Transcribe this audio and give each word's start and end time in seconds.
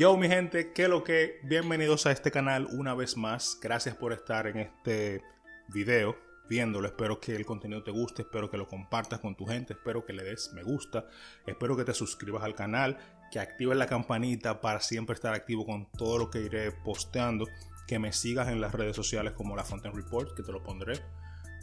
Yo, 0.00 0.16
mi 0.16 0.28
gente, 0.28 0.72
¿qué 0.72 0.88
lo 0.88 1.04
que? 1.04 1.40
Bienvenidos 1.42 2.06
a 2.06 2.10
este 2.10 2.30
canal 2.30 2.66
una 2.72 2.94
vez 2.94 3.18
más. 3.18 3.58
Gracias 3.60 3.94
por 3.94 4.14
estar 4.14 4.46
en 4.46 4.56
este 4.56 5.22
video 5.68 6.16
viéndolo. 6.48 6.88
Espero 6.88 7.20
que 7.20 7.36
el 7.36 7.44
contenido 7.44 7.82
te 7.82 7.90
guste, 7.90 8.22
espero 8.22 8.50
que 8.50 8.56
lo 8.56 8.66
compartas 8.66 9.20
con 9.20 9.36
tu 9.36 9.44
gente, 9.44 9.74
espero 9.74 10.06
que 10.06 10.14
le 10.14 10.24
des 10.24 10.54
me 10.54 10.62
gusta, 10.62 11.04
espero 11.46 11.76
que 11.76 11.84
te 11.84 11.92
suscribas 11.92 12.42
al 12.44 12.54
canal, 12.54 12.96
que 13.30 13.40
actives 13.40 13.76
la 13.76 13.86
campanita 13.86 14.62
para 14.62 14.80
siempre 14.80 15.12
estar 15.12 15.34
activo 15.34 15.66
con 15.66 15.84
todo 15.92 16.16
lo 16.16 16.30
que 16.30 16.40
iré 16.40 16.72
posteando, 16.72 17.46
que 17.86 17.98
me 17.98 18.14
sigas 18.14 18.48
en 18.48 18.62
las 18.62 18.72
redes 18.72 18.96
sociales 18.96 19.34
como 19.34 19.54
la 19.54 19.64
Fontaine 19.64 19.94
Report, 19.94 20.34
que 20.34 20.42
te 20.42 20.50
lo 20.50 20.62
pondré 20.62 20.94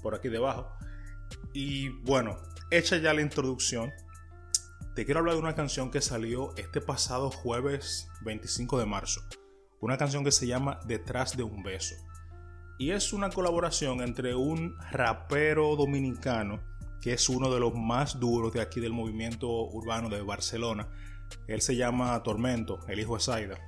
por 0.03 0.13
aquí 0.13 0.29
debajo. 0.29 0.71
Y 1.53 1.89
bueno, 2.03 2.37
hecha 2.69 2.97
ya 2.97 3.15
la 3.15 3.21
introducción, 3.21 3.91
te 4.97 5.05
quiero 5.05 5.19
hablar 5.19 5.35
de 5.35 5.41
una 5.41 5.53
canción 5.53 5.91
que 5.91 6.01
salió 6.01 6.55
este 6.57 6.81
pasado 6.81 7.29
jueves 7.29 8.09
25 8.21 8.79
de 8.79 8.87
marzo. 8.87 9.21
Una 9.79 9.95
canción 9.95 10.23
que 10.23 10.31
se 10.31 10.47
llama 10.47 10.79
Detrás 10.87 11.37
de 11.37 11.43
un 11.43 11.61
beso. 11.61 11.93
Y 12.79 12.89
es 12.89 13.13
una 13.13 13.29
colaboración 13.29 14.01
entre 14.01 14.33
un 14.33 14.75
rapero 14.89 15.75
dominicano, 15.75 16.61
que 16.99 17.13
es 17.13 17.29
uno 17.29 17.53
de 17.53 17.59
los 17.59 17.75
más 17.75 18.19
duros 18.19 18.51
de 18.53 18.61
aquí 18.61 18.79
del 18.79 18.91
movimiento 18.91 19.47
urbano 19.67 20.09
de 20.09 20.23
Barcelona. 20.23 20.89
Él 21.45 21.61
se 21.61 21.75
llama 21.75 22.23
Tormento, 22.23 22.79
el 22.87 22.99
hijo 22.99 23.17
de 23.17 23.21
Saida. 23.21 23.59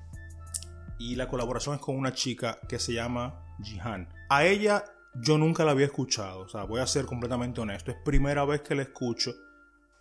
Y 0.98 1.16
la 1.16 1.28
colaboración 1.28 1.76
es 1.76 1.82
con 1.82 1.96
una 1.96 2.12
chica 2.12 2.58
que 2.68 2.80
se 2.80 2.94
llama 2.94 3.46
Jihan. 3.62 4.10
A 4.30 4.46
ella 4.46 4.84
yo 5.14 5.38
nunca 5.38 5.64
la 5.64 5.74
había 5.74 5.86
escuchado, 5.86 6.40
o 6.40 6.50
sea, 6.50 6.64
voy 6.64 6.82
a 6.82 6.88
ser 6.88 7.06
completamente 7.06 7.62
honesto. 7.62 7.92
Es 7.92 7.98
primera 8.04 8.46
vez 8.46 8.62
que 8.62 8.74
la 8.74 8.82
escucho, 8.82 9.36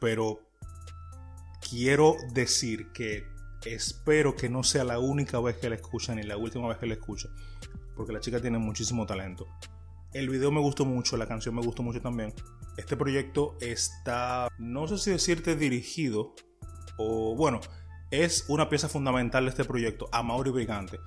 pero 0.00 0.47
quiero 1.60 2.16
decir 2.32 2.92
que 2.92 3.26
espero 3.64 4.36
que 4.36 4.48
no 4.48 4.62
sea 4.62 4.84
la 4.84 4.98
única 4.98 5.40
vez 5.40 5.56
que 5.56 5.68
la 5.68 5.76
escucha 5.76 6.14
ni 6.14 6.22
la 6.22 6.36
última 6.36 6.68
vez 6.68 6.78
que 6.78 6.86
la 6.86 6.94
escucha, 6.94 7.28
porque 7.96 8.12
la 8.12 8.20
chica 8.20 8.40
tiene 8.40 8.58
muchísimo 8.58 9.06
talento. 9.06 9.46
El 10.12 10.28
video 10.28 10.50
me 10.50 10.60
gustó 10.60 10.84
mucho, 10.84 11.16
la 11.16 11.26
canción 11.26 11.54
me 11.54 11.62
gustó 11.62 11.82
mucho 11.82 12.00
también. 12.00 12.32
Este 12.76 12.96
proyecto 12.96 13.56
está, 13.60 14.48
no 14.58 14.86
sé 14.88 14.98
si 14.98 15.10
decirte 15.10 15.56
dirigido, 15.56 16.34
o 16.96 17.34
bueno, 17.36 17.60
es 18.10 18.46
una 18.48 18.68
pieza 18.68 18.88
fundamental 18.88 19.44
de 19.44 19.50
este 19.50 19.64
proyecto, 19.64 20.08
a 20.12 20.22
Mauri 20.22 20.50
Brigante, 20.50 20.98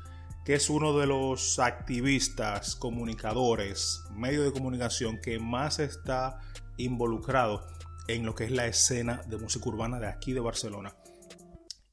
que 0.45 0.53
es 0.53 0.69
uno 0.69 0.97
de 0.97 1.07
los 1.07 1.59
activistas, 1.59 2.75
comunicadores, 2.75 4.03
medios 4.13 4.45
de 4.45 4.51
comunicación 4.51 5.19
que 5.19 5.39
más 5.39 5.79
está 5.79 6.39
involucrado 6.77 7.65
en 8.07 8.25
lo 8.25 8.35
que 8.35 8.45
es 8.45 8.51
la 8.51 8.67
escena 8.67 9.21
de 9.27 9.37
música 9.37 9.69
urbana 9.69 9.99
de 9.99 10.07
aquí 10.07 10.33
de 10.33 10.39
Barcelona. 10.39 10.95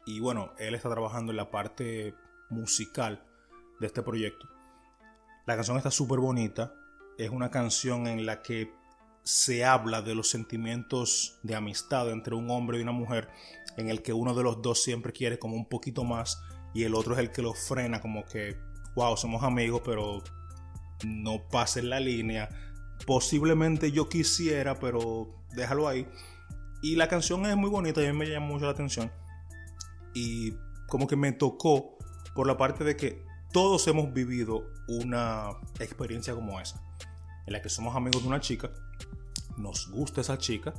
Y 0.06 0.20
bueno, 0.20 0.53
él 0.59 0.75
está 0.75 0.91
trabajando 0.91 1.33
en 1.33 1.37
la 1.37 1.50
parte 1.50 2.15
musical 2.50 3.25
de 3.81 3.87
este 3.87 4.03
proyecto. 4.03 4.48
La 5.47 5.55
canción 5.55 5.77
está 5.77 5.91
súper 5.91 6.19
bonita. 6.19 6.75
Es 7.19 7.31
una 7.31 7.50
canción 7.50 8.06
en 8.06 8.27
la 8.27 8.42
que 8.42 8.73
se 9.23 9.65
habla 9.65 10.00
de 10.00 10.15
los 10.15 10.31
sentimientos 10.31 11.39
de 11.42 11.55
amistad 11.55 12.11
entre 12.11 12.34
un 12.34 12.50
hombre 12.50 12.78
y 12.78 12.83
una 12.83 12.93
mujer, 12.93 13.28
en 13.77 13.91
el 13.91 14.03
que 14.03 14.12
uno 14.12 14.34
de 14.34 14.43
los 14.43 14.62
dos 14.62 14.83
siempre 14.83 15.12
quiere 15.12 15.39
como 15.39 15.55
un 15.55 15.69
poquito 15.69 16.05
más 16.05 16.41
y 16.75 16.84
el 16.84 16.95
otro 16.95 17.15
es 17.15 17.20
el 17.20 17.31
que 17.31 17.43
lo 17.43 17.55
frena, 17.55 18.00
como 18.00 18.25
que, 18.25 18.56
wow, 18.95 19.17
somos 19.17 19.43
amigos, 19.43 19.83
pero 19.84 20.22
no 21.05 21.48
pasen 21.50 21.91
la 21.91 22.00
línea. 22.00 22.48
Posiblemente 23.06 23.92
yo 23.92 24.08
quisiera, 24.08 24.78
pero 24.78 25.28
déjalo 25.54 25.88
ahí. 25.88 26.06
Y 26.82 26.96
la 26.96 27.08
canción 27.08 27.44
es 27.46 27.56
muy 27.56 27.70
bonita 27.70 28.02
y 28.02 28.06
a 28.06 28.12
mí 28.12 28.18
me 28.18 28.28
llama 28.28 28.46
mucho 28.46 28.66
la 28.66 28.72
atención. 28.72 29.10
Y 30.14 30.54
como 30.86 31.06
que 31.06 31.16
me 31.16 31.32
tocó 31.32 31.96
por 32.34 32.46
la 32.46 32.56
parte 32.56 32.84
de 32.84 32.96
que 32.96 33.24
todos 33.52 33.86
hemos 33.88 34.12
vivido 34.12 34.70
una 34.88 35.50
experiencia 35.80 36.34
como 36.34 36.60
esa. 36.60 36.82
En 37.46 37.52
la 37.52 37.62
que 37.62 37.69
somos 37.69 37.96
amigos 37.96 38.22
de 38.22 38.28
una 38.28 38.41
chica, 38.41 38.70
nos 39.56 39.91
gusta 39.91 40.20
esa 40.20 40.38
chica, 40.38 40.75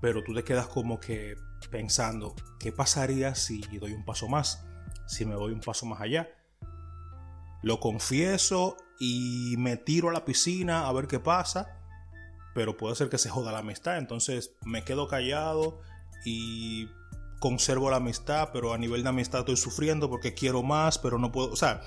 pero 0.00 0.22
tú 0.24 0.34
te 0.34 0.44
quedas 0.44 0.66
como 0.66 0.98
que 0.98 1.36
pensando, 1.70 2.34
¿qué 2.58 2.72
pasaría 2.72 3.34
si 3.34 3.60
doy 3.78 3.92
un 3.92 4.04
paso 4.04 4.28
más? 4.28 4.64
Si 5.06 5.24
me 5.24 5.36
voy 5.36 5.52
un 5.52 5.60
paso 5.60 5.86
más 5.86 6.00
allá. 6.00 6.28
Lo 7.62 7.78
confieso 7.80 8.76
y 9.00 9.56
me 9.58 9.76
tiro 9.76 10.10
a 10.10 10.12
la 10.12 10.24
piscina 10.24 10.86
a 10.86 10.92
ver 10.92 11.08
qué 11.08 11.18
pasa 11.18 11.80
pero 12.54 12.76
puede 12.76 12.94
ser 12.94 13.08
que 13.08 13.18
se 13.18 13.30
joda 13.30 13.52
la 13.52 13.60
amistad. 13.60 13.98
Entonces 13.98 14.54
me 14.64 14.84
quedo 14.84 15.08
callado 15.08 15.80
y 16.24 16.88
conservo 17.38 17.90
la 17.90 17.96
amistad, 17.96 18.50
pero 18.52 18.74
a 18.74 18.78
nivel 18.78 19.02
de 19.02 19.08
amistad 19.08 19.40
estoy 19.40 19.56
sufriendo 19.56 20.10
porque 20.10 20.34
quiero 20.34 20.62
más, 20.62 20.98
pero 20.98 21.18
no 21.18 21.32
puedo. 21.32 21.50
O 21.50 21.56
sea, 21.56 21.80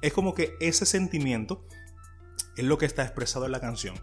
es 0.00 0.12
como 0.12 0.34
que 0.34 0.54
ese 0.60 0.86
sentimiento 0.86 1.64
es 2.56 2.64
lo 2.64 2.78
que 2.78 2.86
está 2.86 3.02
expresado 3.02 3.46
en 3.46 3.52
la 3.52 3.60
canción. 3.60 3.94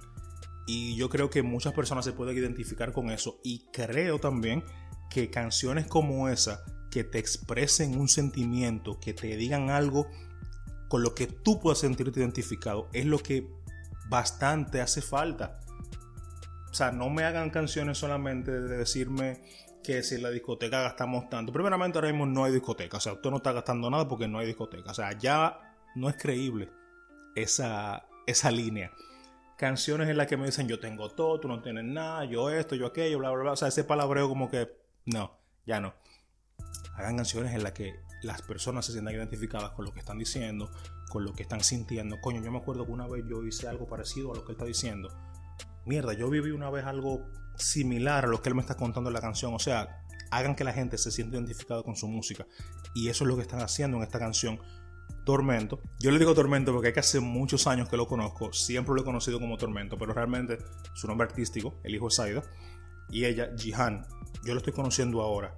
Y 0.67 0.95
yo 0.95 1.09
creo 1.09 1.29
que 1.29 1.43
muchas 1.43 1.73
personas 1.73 2.05
se 2.05 2.13
pueden 2.13 2.37
identificar 2.37 2.91
con 2.91 3.11
eso. 3.11 3.39
Y 3.43 3.65
creo 3.71 4.19
también 4.19 4.63
que 5.09 5.29
canciones 5.29 5.85
como 5.85 6.27
esa, 6.29 6.63
que 6.89 7.03
te 7.03 7.19
expresen 7.19 7.99
un 7.99 8.07
sentimiento, 8.07 8.99
que 8.99 9.13
te 9.13 9.35
digan 9.35 9.69
algo 9.69 10.07
con 10.87 11.03
lo 11.03 11.15
que 11.15 11.27
tú 11.27 11.59
puedas 11.59 11.79
sentirte 11.79 12.19
identificado, 12.19 12.89
es 12.93 13.05
lo 13.05 13.19
que 13.19 13.47
bastante 14.09 14.81
hace 14.81 15.01
falta. 15.01 15.59
O 16.69 16.73
sea, 16.73 16.91
no 16.91 17.09
me 17.09 17.23
hagan 17.23 17.49
canciones 17.49 17.97
solamente 17.97 18.51
de 18.51 18.77
decirme 18.77 19.41
que 19.83 20.03
si 20.03 20.15
en 20.15 20.23
la 20.23 20.29
discoteca 20.29 20.81
gastamos 20.81 21.29
tanto. 21.29 21.53
Primeramente, 21.53 21.97
ahora 21.97 22.09
mismo 22.09 22.25
no 22.25 22.43
hay 22.43 22.51
discoteca. 22.51 22.97
O 22.97 22.99
sea, 22.99 23.13
usted 23.13 23.29
no 23.29 23.37
está 23.37 23.51
gastando 23.51 23.89
nada 23.89 24.07
porque 24.07 24.27
no 24.27 24.39
hay 24.39 24.47
discoteca. 24.47 24.91
O 24.91 24.93
sea, 24.93 25.17
ya 25.17 25.75
no 25.95 26.09
es 26.09 26.15
creíble 26.17 26.69
esa, 27.35 28.05
esa 28.25 28.51
línea. 28.51 28.91
Canciones 29.57 30.09
en 30.09 30.17
las 30.17 30.27
que 30.27 30.37
me 30.37 30.47
dicen 30.47 30.67
yo 30.67 30.79
tengo 30.79 31.09
todo, 31.09 31.39
tú 31.39 31.47
no 31.47 31.61
tienes 31.61 31.85
nada, 31.85 32.25
yo 32.25 32.49
esto, 32.49 32.75
yo 32.75 32.87
aquello, 32.87 33.19
bla, 33.19 33.31
bla, 33.31 33.43
bla. 33.43 33.51
O 33.53 33.55
sea, 33.55 33.69
ese 33.69 33.83
palabreo 33.83 34.27
como 34.27 34.49
que 34.49 34.69
no, 35.05 35.39
ya 35.65 35.79
no. 35.79 35.93
Hagan 36.95 37.15
canciones 37.17 37.53
en 37.53 37.63
las 37.63 37.71
que 37.71 37.95
las 38.25 38.41
personas 38.41 38.85
se 38.85 38.91
sientan 38.91 39.15
identificadas 39.15 39.71
con 39.71 39.85
lo 39.85 39.93
que 39.93 39.99
están 39.99 40.17
diciendo, 40.17 40.71
con 41.09 41.23
lo 41.23 41.33
que 41.33 41.43
están 41.43 41.63
sintiendo. 41.63 42.19
Coño, 42.19 42.43
yo 42.43 42.51
me 42.51 42.57
acuerdo 42.57 42.85
que 42.85 42.91
una 42.91 43.07
vez 43.07 43.23
yo 43.27 43.43
hice 43.43 43.67
algo 43.67 43.87
parecido 43.87 44.33
a 44.33 44.35
lo 44.35 44.43
que 44.43 44.51
él 44.51 44.57
está 44.57 44.65
diciendo 44.65 45.09
mierda, 45.85 46.13
yo 46.13 46.29
viví 46.29 46.51
una 46.51 46.69
vez 46.69 46.85
algo 46.85 47.25
similar 47.55 48.25
a 48.25 48.27
lo 48.27 48.41
que 48.41 48.49
él 48.49 48.55
me 48.55 48.61
está 48.61 48.75
contando 48.75 49.09
en 49.09 49.13
la 49.13 49.21
canción. 49.21 49.53
O 49.53 49.59
sea, 49.59 50.03
hagan 50.31 50.55
que 50.55 50.63
la 50.63 50.73
gente 50.73 50.97
se 50.97 51.11
sienta 51.11 51.37
identificada 51.37 51.83
con 51.83 51.95
su 51.95 52.07
música. 52.07 52.45
Y 52.93 53.09
eso 53.09 53.23
es 53.23 53.27
lo 53.27 53.35
que 53.35 53.43
están 53.43 53.61
haciendo 53.61 53.97
en 53.97 54.03
esta 54.03 54.19
canción. 54.19 54.59
Tormento. 55.23 55.81
Yo 55.99 56.11
le 56.11 56.19
digo 56.19 56.35
Tormento 56.35 56.71
porque 56.71 56.87
hay 56.87 56.93
que 56.93 56.99
hace 56.99 57.19
muchos 57.19 57.65
años 57.67 57.89
que 57.89 57.97
lo 57.97 58.07
conozco. 58.07 58.53
Siempre 58.53 58.93
lo 58.93 59.01
he 59.01 59.03
conocido 59.05 59.39
como 59.39 59.57
Tormento, 59.57 59.97
pero 59.97 60.13
realmente 60.13 60.59
su 60.93 61.07
nombre 61.07 61.27
artístico, 61.27 61.79
el 61.83 61.95
hijo 61.95 62.05
de 62.05 62.11
Saida, 62.11 62.43
y 63.09 63.25
ella, 63.25 63.49
Jihan. 63.57 64.05
Yo 64.43 64.53
lo 64.53 64.59
estoy 64.59 64.73
conociendo 64.73 65.21
ahora. 65.21 65.55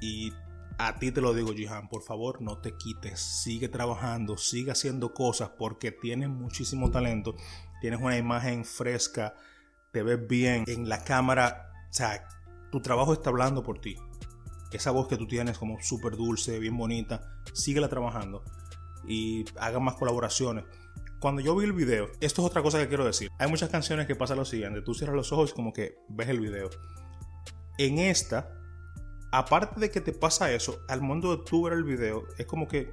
Y 0.00 0.32
a 0.78 0.96
ti 0.98 1.12
te 1.12 1.20
lo 1.20 1.34
digo, 1.34 1.52
Jihan, 1.52 1.88
por 1.88 2.02
favor, 2.02 2.42
no 2.42 2.58
te 2.58 2.76
quites. 2.76 3.20
Sigue 3.20 3.68
trabajando, 3.68 4.36
sigue 4.36 4.70
haciendo 4.70 5.14
cosas 5.14 5.50
porque 5.58 5.92
tienes 5.92 6.28
muchísimo 6.28 6.90
talento. 6.90 7.34
Tienes 7.80 8.00
una 8.00 8.16
imagen 8.16 8.64
fresca 8.64 9.34
te 9.92 10.02
ves 10.02 10.26
bien 10.26 10.64
en 10.66 10.88
la 10.88 11.04
cámara, 11.04 11.70
o 11.88 11.92
sea, 11.92 12.26
tu 12.70 12.80
trabajo 12.80 13.12
está 13.12 13.30
hablando 13.30 13.62
por 13.62 13.80
ti. 13.80 13.96
Esa 14.72 14.90
voz 14.90 15.06
que 15.06 15.18
tú 15.18 15.26
tienes 15.28 15.58
como 15.58 15.80
súper 15.82 16.16
dulce, 16.16 16.58
bien 16.58 16.76
bonita, 16.76 17.36
síguela 17.52 17.88
trabajando 17.88 18.42
y 19.06 19.44
haga 19.60 19.78
más 19.80 19.94
colaboraciones. 19.96 20.64
Cuando 21.20 21.42
yo 21.42 21.54
vi 21.54 21.66
el 21.66 21.74
video, 21.74 22.10
esto 22.20 22.40
es 22.42 22.48
otra 22.48 22.62
cosa 22.62 22.78
que 22.78 22.88
quiero 22.88 23.04
decir. 23.04 23.28
Hay 23.38 23.48
muchas 23.48 23.68
canciones 23.68 24.06
que 24.06 24.16
pasa 24.16 24.34
lo 24.34 24.46
siguiente, 24.46 24.80
tú 24.80 24.94
cierras 24.94 25.14
los 25.14 25.30
ojos 25.30 25.50
y 25.50 25.54
como 25.54 25.74
que 25.74 25.98
ves 26.08 26.30
el 26.30 26.40
video. 26.40 26.70
En 27.76 27.98
esta, 27.98 28.50
aparte 29.32 29.80
de 29.80 29.90
que 29.90 30.00
te 30.00 30.12
pasa 30.12 30.52
eso, 30.52 30.84
al 30.88 31.00
momento 31.00 31.36
de 31.36 31.42
tú 31.44 31.64
ver 31.64 31.72
el 31.72 31.84
video, 31.84 32.28
es 32.38 32.46
como 32.46 32.68
que 32.68 32.92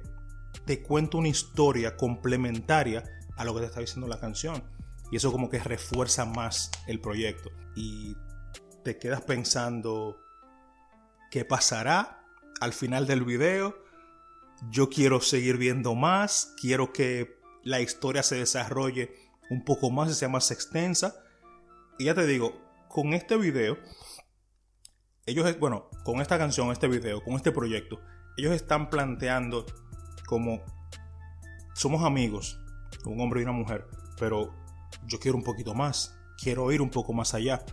te 0.64 0.82
cuento 0.82 1.18
una 1.18 1.28
historia 1.28 1.96
complementaria 1.96 3.04
a 3.36 3.44
lo 3.44 3.54
que 3.54 3.60
te 3.60 3.66
está 3.66 3.80
diciendo 3.80 4.08
la 4.08 4.18
canción. 4.18 4.64
Y 5.12 5.16
eso 5.16 5.32
como 5.32 5.50
que 5.50 5.58
refuerza 5.58 6.24
más 6.24 6.70
el 6.86 7.00
proyecto. 7.00 7.50
Y 7.76 8.16
te 8.82 8.98
quedas 8.98 9.20
pensando, 9.22 10.18
¿qué 11.30 11.44
pasará 11.44 12.24
al 12.60 12.72
final 12.72 13.06
del 13.06 13.24
video? 13.24 13.76
Yo 14.70 14.88
quiero 14.88 15.20
seguir 15.20 15.58
viendo 15.58 15.94
más, 15.94 16.54
quiero 16.60 16.92
que 16.92 17.38
la 17.64 17.80
historia 17.80 18.22
se 18.22 18.36
desarrolle 18.36 19.14
un 19.50 19.64
poco 19.64 19.90
más 19.90 20.10
y 20.10 20.14
sea 20.14 20.28
más 20.28 20.50
extensa. 20.50 21.22
Y 21.98 22.04
ya 22.04 22.14
te 22.14 22.26
digo, 22.26 22.60
con 22.88 23.12
este 23.12 23.36
video, 23.36 23.78
ellos, 25.26 25.58
bueno, 25.58 25.88
con 26.04 26.20
esta 26.20 26.38
canción, 26.38 26.70
este 26.70 26.88
video, 26.88 27.22
con 27.22 27.34
este 27.34 27.52
proyecto, 27.52 28.00
ellos 28.36 28.52
están 28.52 28.90
planteando 28.90 29.66
como 30.26 30.62
somos 31.74 32.04
amigos, 32.04 32.60
un 33.04 33.20
hombre 33.20 33.40
y 33.40 33.44
una 33.44 33.52
mujer, 33.52 33.86
pero 34.18 34.54
yo 35.06 35.18
quiero 35.18 35.36
un 35.36 35.44
poquito 35.44 35.74
más, 35.74 36.18
quiero 36.40 36.70
ir 36.72 36.82
un 36.82 36.90
poco 36.90 37.12
más 37.12 37.34
allá. 37.34 37.64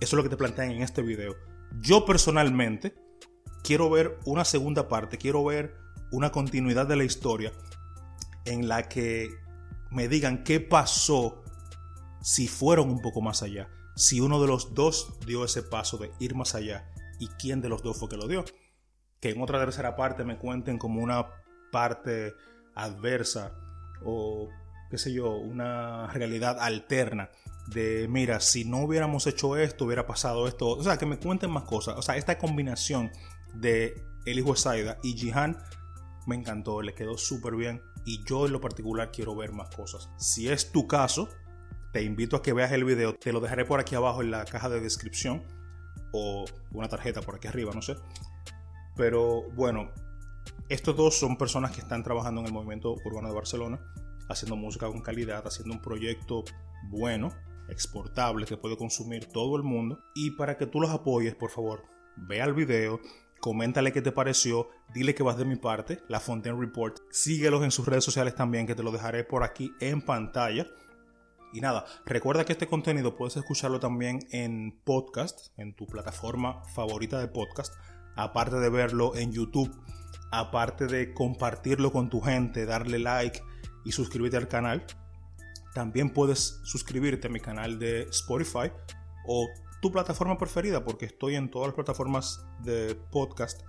es 0.00 0.12
lo 0.12 0.22
que 0.22 0.28
te 0.28 0.36
plantean 0.36 0.70
en 0.70 0.82
este 0.82 1.02
video. 1.02 1.34
Yo 1.80 2.04
personalmente 2.04 2.94
quiero 3.62 3.90
ver 3.90 4.18
una 4.24 4.44
segunda 4.44 4.88
parte, 4.88 5.18
quiero 5.18 5.44
ver 5.44 5.76
una 6.10 6.30
continuidad 6.30 6.86
de 6.86 6.96
la 6.96 7.04
historia 7.04 7.52
en 8.44 8.68
la 8.68 8.88
que 8.88 9.30
me 9.90 10.08
digan 10.08 10.44
qué 10.44 10.60
pasó 10.60 11.42
si 12.20 12.46
fueron 12.46 12.90
un 12.90 13.00
poco 13.00 13.20
más 13.20 13.42
allá, 13.42 13.68
si 13.94 14.20
uno 14.20 14.40
de 14.40 14.48
los 14.48 14.74
dos 14.74 15.18
dio 15.26 15.44
ese 15.44 15.62
paso 15.62 15.98
de 15.98 16.12
ir 16.18 16.34
más 16.34 16.54
allá 16.54 16.90
y 17.18 17.28
quién 17.28 17.60
de 17.60 17.68
los 17.68 17.82
dos 17.82 17.98
fue 17.98 18.08
que 18.08 18.16
lo 18.16 18.28
dio. 18.28 18.44
Que 19.20 19.30
en 19.30 19.40
otra 19.40 19.58
tercera 19.58 19.96
parte 19.96 20.24
me 20.24 20.38
cuenten 20.38 20.78
como 20.78 21.02
una 21.02 21.26
parte 21.70 22.34
adversa 22.74 23.54
o 24.04 24.48
qué 24.90 24.98
sé 24.98 25.12
yo, 25.12 25.30
una 25.30 26.06
realidad 26.08 26.58
alterna 26.60 27.30
de, 27.66 28.06
mira, 28.08 28.40
si 28.40 28.64
no 28.64 28.82
hubiéramos 28.82 29.26
hecho 29.26 29.56
esto, 29.56 29.86
hubiera 29.86 30.06
pasado 30.06 30.46
esto. 30.46 30.68
O 30.68 30.82
sea, 30.82 30.98
que 30.98 31.06
me 31.06 31.18
cuenten 31.18 31.50
más 31.50 31.64
cosas. 31.64 31.96
O 31.96 32.02
sea, 32.02 32.16
esta 32.16 32.38
combinación 32.38 33.10
de 33.54 33.94
El 34.26 34.38
Hijo 34.38 34.54
Saida 34.54 34.98
y 35.02 35.14
Jihan 35.14 35.58
me 36.26 36.36
encantó, 36.36 36.82
le 36.82 36.94
quedó 36.94 37.16
súper 37.16 37.56
bien. 37.56 37.82
Y 38.04 38.22
yo 38.24 38.46
en 38.46 38.52
lo 38.52 38.60
particular 38.60 39.10
quiero 39.10 39.34
ver 39.34 39.52
más 39.52 39.74
cosas. 39.74 40.10
Si 40.18 40.48
es 40.48 40.70
tu 40.72 40.86
caso, 40.86 41.28
te 41.94 42.02
invito 42.02 42.34
a 42.34 42.42
que 42.42 42.52
veas 42.52 42.72
el 42.72 42.82
video. 42.82 43.14
Te 43.14 43.32
lo 43.32 43.38
dejaré 43.38 43.64
por 43.64 43.78
aquí 43.78 43.94
abajo 43.94 44.20
en 44.20 44.32
la 44.32 44.44
caja 44.44 44.68
de 44.68 44.80
descripción. 44.80 45.44
O 46.12 46.44
una 46.72 46.88
tarjeta 46.88 47.22
por 47.22 47.36
aquí 47.36 47.46
arriba, 47.46 47.70
no 47.72 47.82
sé. 47.82 47.94
Pero 48.96 49.48
bueno, 49.52 49.92
estos 50.68 50.96
dos 50.96 51.16
son 51.16 51.36
personas 51.36 51.70
que 51.70 51.80
están 51.80 52.02
trabajando 52.02 52.40
en 52.40 52.48
el 52.48 52.52
movimiento 52.52 52.96
urbano 53.04 53.28
de 53.28 53.34
Barcelona, 53.36 53.80
haciendo 54.28 54.56
música 54.56 54.88
con 54.88 55.02
calidad, 55.02 55.46
haciendo 55.46 55.72
un 55.72 55.80
proyecto 55.80 56.42
bueno, 56.90 57.32
exportable, 57.68 58.44
que 58.44 58.56
puede 58.56 58.76
consumir 58.76 59.26
todo 59.26 59.56
el 59.56 59.62
mundo. 59.62 60.00
Y 60.16 60.32
para 60.32 60.58
que 60.58 60.66
tú 60.66 60.80
los 60.80 60.90
apoyes, 60.90 61.36
por 61.36 61.50
favor, 61.50 61.84
ve 62.16 62.42
al 62.42 62.54
video, 62.54 62.98
coméntale 63.38 63.92
qué 63.92 64.02
te 64.02 64.10
pareció, 64.10 64.68
dile 64.92 65.14
que 65.14 65.22
vas 65.22 65.38
de 65.38 65.44
mi 65.44 65.54
parte, 65.54 66.02
la 66.08 66.18
Fontaine 66.18 66.58
Report. 66.58 66.98
Síguelos 67.12 67.62
en 67.62 67.70
sus 67.70 67.86
redes 67.86 68.02
sociales 68.02 68.34
también, 68.34 68.66
que 68.66 68.74
te 68.74 68.82
lo 68.82 68.90
dejaré 68.90 69.22
por 69.22 69.44
aquí 69.44 69.72
en 69.78 70.02
pantalla. 70.02 70.66
Y 71.54 71.60
nada, 71.60 71.84
recuerda 72.04 72.44
que 72.44 72.52
este 72.52 72.66
contenido 72.66 73.14
puedes 73.14 73.36
escucharlo 73.36 73.78
también 73.78 74.26
en 74.32 74.76
podcast, 74.82 75.56
en 75.56 75.72
tu 75.72 75.86
plataforma 75.86 76.64
favorita 76.74 77.20
de 77.20 77.28
podcast, 77.28 77.72
aparte 78.16 78.56
de 78.56 78.68
verlo 78.68 79.14
en 79.14 79.32
YouTube, 79.32 79.72
aparte 80.32 80.88
de 80.88 81.14
compartirlo 81.14 81.92
con 81.92 82.10
tu 82.10 82.20
gente, 82.20 82.66
darle 82.66 82.98
like 82.98 83.40
y 83.84 83.92
suscribirte 83.92 84.36
al 84.36 84.48
canal. 84.48 84.84
También 85.74 86.10
puedes 86.10 86.60
suscribirte 86.64 87.28
a 87.28 87.30
mi 87.30 87.38
canal 87.38 87.78
de 87.78 88.02
Spotify 88.10 88.72
o 89.24 89.46
tu 89.80 89.92
plataforma 89.92 90.36
preferida, 90.36 90.84
porque 90.84 91.06
estoy 91.06 91.36
en 91.36 91.52
todas 91.52 91.68
las 91.68 91.76
plataformas 91.76 92.44
de 92.64 92.96
podcast 93.12 93.62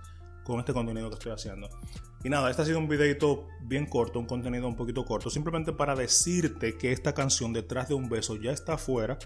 con 0.44 0.58
este 0.58 0.72
contenido 0.72 1.08
que 1.08 1.14
estoy 1.14 1.30
haciendo. 1.30 1.68
Y 2.26 2.28
nada, 2.28 2.50
este 2.50 2.62
ha 2.62 2.64
sido 2.64 2.80
un 2.80 2.88
videito 2.88 3.46
bien 3.60 3.86
corto, 3.86 4.18
un 4.18 4.26
contenido 4.26 4.66
un 4.66 4.74
poquito 4.74 5.04
corto, 5.04 5.30
simplemente 5.30 5.72
para 5.72 5.94
decirte 5.94 6.76
que 6.76 6.90
esta 6.90 7.14
canción 7.14 7.52
Detrás 7.52 7.86
de 7.86 7.94
un 7.94 8.08
beso 8.08 8.34
ya 8.34 8.50
está 8.50 8.72
afuera, 8.72 9.16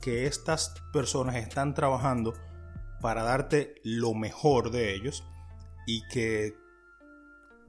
que 0.00 0.26
estas 0.26 0.72
personas 0.90 1.36
están 1.36 1.74
trabajando 1.74 2.32
para 3.02 3.24
darte 3.24 3.74
lo 3.84 4.14
mejor 4.14 4.70
de 4.70 4.94
ellos 4.94 5.22
y 5.86 6.00
que 6.08 6.56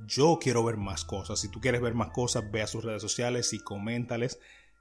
yo 0.05 0.39
quiero 0.41 0.63
ver 0.63 0.77
más 0.77 1.03
cosas. 1.03 1.41
Si 1.41 1.49
tú 1.49 1.59
quieres 1.59 1.81
ver 1.81 1.93
más 1.93 2.11
cosas, 2.11 2.49
ve 2.49 2.61
a 2.61 2.67
sus 2.67 2.85
redes 2.85 3.01
sociales 3.01 3.51
y 3.51 3.59
coméntales. 3.59 4.39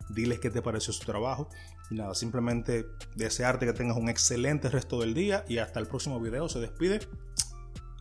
Diles 0.08 0.38
qué 0.38 0.50
te 0.50 0.62
pareció 0.62 0.92
su 0.92 1.04
trabajo. 1.04 1.48
Y 1.90 1.96
nada, 1.96 2.14
simplemente 2.14 2.86
desearte 3.16 3.66
que 3.66 3.72
tengas 3.72 3.96
un 3.96 4.08
excelente 4.08 4.68
resto 4.68 5.00
del 5.00 5.14
día 5.14 5.44
y 5.48 5.58
hasta 5.58 5.80
el 5.80 5.88
próximo 5.88 6.20
video. 6.20 6.48
Se 6.48 6.60
despide 6.60 7.00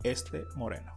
este 0.04 0.44
Moreno. 0.54 0.96